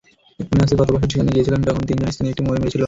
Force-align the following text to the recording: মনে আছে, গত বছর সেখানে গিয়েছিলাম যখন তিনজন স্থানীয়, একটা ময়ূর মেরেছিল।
মনে 0.49 0.63
আছে, 0.63 0.75
গত 0.75 0.89
বছর 0.93 1.09
সেখানে 1.11 1.31
গিয়েছিলাম 1.35 1.61
যখন 1.63 1.81
তিনজন 1.87 2.09
স্থানীয়, 2.11 2.33
একটা 2.33 2.43
ময়ূর 2.43 2.59
মেরেছিল। 2.61 2.79